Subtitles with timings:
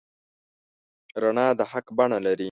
[1.21, 2.39] رڼا د حق بڼه لري.